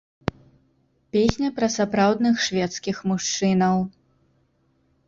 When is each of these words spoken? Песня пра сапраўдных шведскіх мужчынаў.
Песня 1.17 1.47
пра 1.59 1.67
сапраўдных 1.77 2.35
шведскіх 2.47 2.97
мужчынаў. 3.13 3.77